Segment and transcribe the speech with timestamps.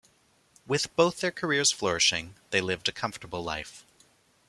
[0.65, 3.85] With both their careers flourishing they lived a comfortable life.